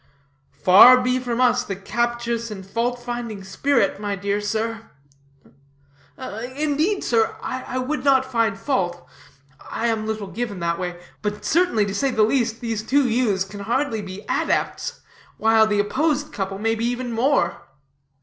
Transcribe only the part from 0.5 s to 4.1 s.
"Far be from us the captious and fault finding spirit,